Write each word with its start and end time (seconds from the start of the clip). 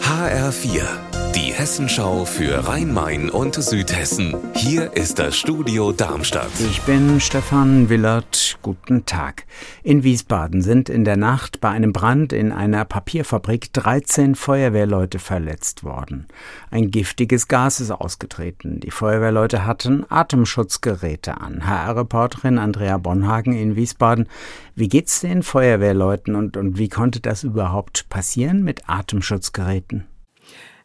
HR4, 0.00 1.13
die 1.34 1.52
Hessenschau 1.52 2.24
für 2.24 2.68
Rhein-Main 2.68 3.28
und 3.28 3.56
Südhessen. 3.56 4.36
Hier 4.54 4.92
ist 4.92 5.18
das 5.18 5.36
Studio 5.36 5.90
Darmstadt. 5.90 6.50
Ich 6.60 6.80
bin 6.82 7.18
Stefan 7.18 7.88
Willert. 7.88 8.56
Guten 8.62 9.04
Tag. 9.04 9.44
In 9.82 10.04
Wiesbaden 10.04 10.62
sind 10.62 10.88
in 10.88 11.04
der 11.04 11.16
Nacht 11.16 11.60
bei 11.60 11.70
einem 11.70 11.92
Brand 11.92 12.32
in 12.32 12.52
einer 12.52 12.84
Papierfabrik 12.84 13.72
13 13.72 14.36
Feuerwehrleute 14.36 15.18
verletzt 15.18 15.82
worden. 15.82 16.28
Ein 16.70 16.92
giftiges 16.92 17.48
Gas 17.48 17.80
ist 17.80 17.90
ausgetreten. 17.90 18.78
Die 18.78 18.92
Feuerwehrleute 18.92 19.66
hatten 19.66 20.06
Atemschutzgeräte 20.08 21.40
an. 21.40 21.66
HR-Reporterin 21.66 22.58
Andrea 22.58 22.96
Bonhagen 22.98 23.54
in 23.54 23.74
Wiesbaden. 23.74 24.28
Wie 24.76 24.88
geht's 24.88 25.20
den 25.20 25.42
Feuerwehrleuten 25.42 26.36
und, 26.36 26.56
und 26.56 26.78
wie 26.78 26.88
konnte 26.88 27.18
das 27.18 27.42
überhaupt 27.42 28.08
passieren 28.08 28.62
mit 28.62 28.88
Atemschutzgeräten? 28.88 30.06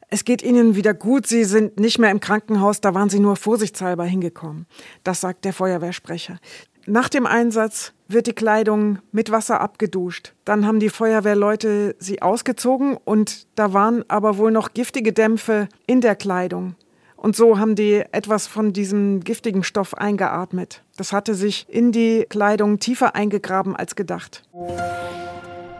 Es 0.09 0.25
geht 0.25 0.41
ihnen 0.41 0.75
wieder 0.75 0.93
gut. 0.93 1.27
Sie 1.27 1.43
sind 1.43 1.79
nicht 1.79 1.99
mehr 1.99 2.11
im 2.11 2.19
Krankenhaus. 2.19 2.81
Da 2.81 2.93
waren 2.93 3.09
sie 3.09 3.19
nur 3.19 3.35
vorsichtshalber 3.35 4.05
hingekommen. 4.05 4.65
Das 5.03 5.21
sagt 5.21 5.45
der 5.45 5.53
Feuerwehrsprecher. 5.53 6.39
Nach 6.85 7.09
dem 7.09 7.27
Einsatz 7.27 7.93
wird 8.07 8.25
die 8.25 8.33
Kleidung 8.33 8.99
mit 9.11 9.31
Wasser 9.31 9.61
abgeduscht. 9.61 10.33
Dann 10.45 10.65
haben 10.65 10.79
die 10.79 10.89
Feuerwehrleute 10.89 11.95
sie 11.99 12.21
ausgezogen 12.23 12.97
und 12.97 13.45
da 13.55 13.73
waren 13.73 14.03
aber 14.07 14.37
wohl 14.37 14.51
noch 14.51 14.73
giftige 14.73 15.13
Dämpfe 15.13 15.69
in 15.85 16.01
der 16.01 16.15
Kleidung. 16.15 16.75
Und 17.15 17.35
so 17.35 17.59
haben 17.59 17.75
die 17.75 18.03
etwas 18.11 18.47
von 18.47 18.73
diesem 18.73 19.19
giftigen 19.19 19.63
Stoff 19.63 19.93
eingeatmet. 19.93 20.83
Das 20.97 21.13
hatte 21.13 21.35
sich 21.35 21.67
in 21.69 21.91
die 21.91 22.25
Kleidung 22.29 22.79
tiefer 22.79 23.13
eingegraben 23.13 23.75
als 23.75 23.95
gedacht. 23.95 24.43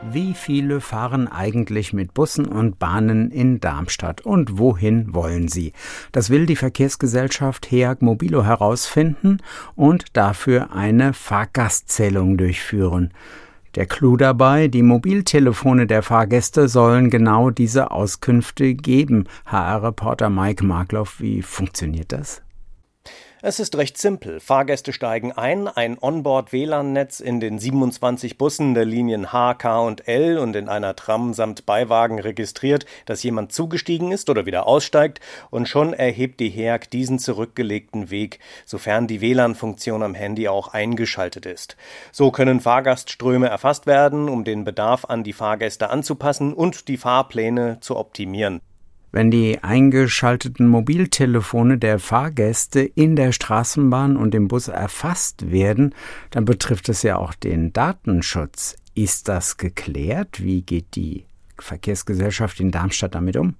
Wie 0.01 0.33
viele 0.33 0.79
fahren 0.79 1.27
eigentlich 1.27 1.91
mit 1.91 2.13
Bussen 2.13 2.45
und 2.45 2.79
Bahnen 2.79 3.31
in 3.31 3.59
Darmstadt 3.59 4.21
und 4.21 4.57
wohin 4.57 5.13
wollen 5.13 5.49
sie? 5.49 5.73
Das 6.13 6.29
will 6.29 6.45
die 6.45 6.55
Verkehrsgesellschaft 6.55 7.69
HEAG 7.69 8.01
Mobilo 8.01 8.45
herausfinden 8.45 9.39
und 9.75 10.05
dafür 10.15 10.71
eine 10.73 11.13
Fahrgastzählung 11.13 12.37
durchführen. 12.37 13.13
Der 13.75 13.85
Clou 13.85 14.15
dabei, 14.15 14.67
die 14.67 14.83
Mobiltelefone 14.83 15.85
der 15.85 16.01
Fahrgäste 16.01 16.69
sollen 16.69 17.09
genau 17.09 17.49
diese 17.49 17.91
Auskünfte 17.91 18.73
geben. 18.73 19.25
HR-Reporter 19.45 20.29
Mike 20.29 20.65
Markloff, 20.65 21.19
wie 21.19 21.41
funktioniert 21.41 22.13
das? 22.13 22.41
Es 23.41 23.61
ist 23.61 23.77
recht 23.77 23.97
simpel. 23.97 24.41
Fahrgäste 24.41 24.91
steigen 24.91 25.31
ein, 25.31 25.69
ein 25.69 25.97
Onboard-WLAN-Netz 25.97 27.21
in 27.21 27.39
den 27.39 27.57
27 27.57 28.37
Bussen 28.37 28.73
der 28.73 28.83
Linien 28.83 29.31
H, 29.31 29.53
K 29.53 29.79
und 29.79 30.09
L 30.09 30.37
und 30.39 30.57
in 30.57 30.67
einer 30.67 30.93
Tram 30.97 31.33
samt 31.33 31.65
Beiwagen 31.65 32.19
registriert, 32.19 32.85
dass 33.05 33.23
jemand 33.23 33.53
zugestiegen 33.53 34.11
ist 34.11 34.29
oder 34.29 34.45
wieder 34.45 34.67
aussteigt 34.67 35.21
und 35.51 35.69
schon 35.69 35.93
erhebt 35.93 36.41
die 36.41 36.49
HEAG 36.49 36.89
diesen 36.91 37.17
zurückgelegten 37.17 38.09
Weg, 38.09 38.39
sofern 38.65 39.07
die 39.07 39.21
WLAN-Funktion 39.21 40.03
am 40.03 40.15
Handy 40.15 40.49
auch 40.49 40.73
eingeschaltet 40.73 41.45
ist. 41.45 41.77
So 42.11 42.31
können 42.31 42.59
Fahrgastströme 42.59 43.47
erfasst 43.47 43.87
werden, 43.87 44.27
um 44.27 44.43
den 44.43 44.65
Bedarf 44.65 45.05
an 45.05 45.23
die 45.23 45.31
Fahrgäste 45.31 45.89
anzupassen 45.91 46.53
und 46.53 46.89
die 46.89 46.97
Fahrpläne 46.97 47.77
zu 47.79 47.95
optimieren. 47.95 48.59
Wenn 49.11 49.31
die 49.31 49.63
eingeschalteten 49.63 50.67
Mobiltelefone 50.67 51.77
der 51.79 51.97
Fahrgäste 51.97 52.81
in 52.81 53.15
der 53.15 53.31
Straßenbahn 53.31 54.17
und 54.17 54.35
im 54.35 54.47
Bus 54.47 54.67
erfasst 54.67 55.51
werden, 55.51 55.95
dann 56.29 56.45
betrifft 56.45 56.89
es 56.89 57.01
ja 57.01 57.17
auch 57.17 57.33
den 57.33 57.73
Datenschutz. 57.73 58.75
Ist 58.93 59.27
das 59.27 59.57
geklärt? 59.57 60.43
Wie 60.43 60.61
geht 60.61 60.95
die 60.95 61.25
Verkehrsgesellschaft 61.57 62.59
in 62.59 62.71
Darmstadt 62.71 63.15
damit 63.15 63.37
um? 63.37 63.55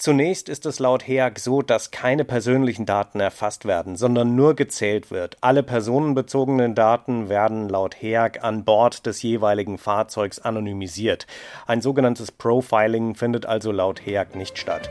Zunächst 0.00 0.48
ist 0.48 0.64
es 0.64 0.78
laut 0.78 1.06
HEAG 1.06 1.38
so, 1.38 1.60
dass 1.60 1.90
keine 1.90 2.24
persönlichen 2.24 2.86
Daten 2.86 3.20
erfasst 3.20 3.66
werden, 3.66 3.96
sondern 3.96 4.34
nur 4.34 4.56
gezählt 4.56 5.10
wird. 5.10 5.36
Alle 5.42 5.62
personenbezogenen 5.62 6.74
Daten 6.74 7.28
werden 7.28 7.68
laut 7.68 8.00
HEAG 8.00 8.42
an 8.42 8.64
Bord 8.64 9.04
des 9.04 9.20
jeweiligen 9.20 9.76
Fahrzeugs 9.76 10.38
anonymisiert. 10.38 11.26
Ein 11.66 11.82
sogenanntes 11.82 12.32
Profiling 12.32 13.14
findet 13.14 13.44
also 13.44 13.72
laut 13.72 14.00
HEAG 14.06 14.36
nicht 14.36 14.56
statt. 14.56 14.88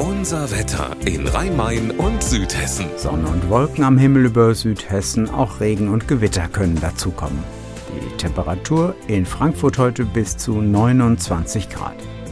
Unser 0.00 0.50
Wetter 0.50 0.96
in 1.04 1.28
Rhein-Main 1.28 1.92
und 1.92 2.20
Südhessen. 2.20 2.86
Sonne 2.96 3.28
und 3.28 3.48
Wolken 3.48 3.84
am 3.84 3.98
Himmel 3.98 4.26
über 4.26 4.52
Südhessen, 4.52 5.30
auch 5.30 5.60
Regen 5.60 5.90
und 5.90 6.08
Gewitter 6.08 6.48
können 6.48 6.80
dazukommen. 6.80 7.44
Die 7.94 8.16
Temperatur 8.16 8.96
in 9.06 9.24
Frankfurt 9.24 9.78
heute 9.78 10.04
bis 10.04 10.36
zu 10.36 10.60
29 10.60 11.68
Grad. 11.68 11.94